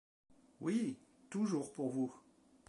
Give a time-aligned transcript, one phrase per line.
[0.61, 0.97] Oui,
[1.29, 2.11] toujours pour vous.